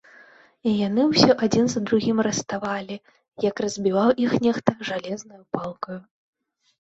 І 0.69 0.71
яны 0.87 1.01
ўсе 1.09 1.31
адзін 1.47 1.65
за 1.73 1.79
другім 1.89 2.21
раставалі, 2.27 2.95
як 3.49 3.55
разбіваў 3.65 4.09
іх 4.25 4.31
нехта 4.45 4.71
жалезнаю 4.91 5.41
палкаю. 5.57 5.99